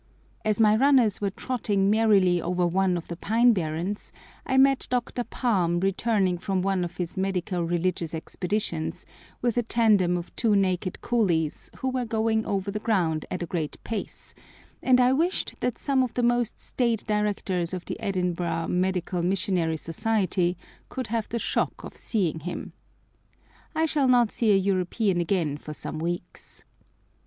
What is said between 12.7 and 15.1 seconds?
the ground at a great pace, and